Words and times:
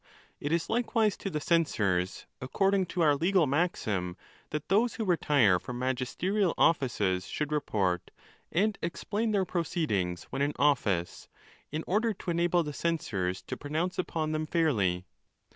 It 0.39 0.51
is 0.51 0.67
likewise 0.67 1.15
to 1.17 1.29
the 1.29 1.39
censors, 1.39 2.25
according 2.41 2.87
to 2.87 3.01
our 3.01 3.15
legal 3.15 3.45
maxim, 3.45 4.17
that 4.49 4.67
those 4.67 4.95
who 4.95 5.05
retire 5.05 5.59
from 5.59 5.77
magisterial 5.77 6.55
offices 6.57 7.27
should 7.27 7.51
report 7.51 8.09
and 8.51 8.79
explain 8.81 9.29
their 9.29 9.45
proceedings 9.45 10.23
when 10.31 10.41
in 10.41 10.53
office, 10.55 11.29
in 11.71 11.83
order 11.85 12.15
to 12.15 12.31
enable 12.31 12.63
the 12.63 12.73
censors 12.73 13.43
to 13.43 13.55
pronounce 13.55 13.99
upon 13.99 14.31
them 14.31 14.47
fairly. 14.47 15.05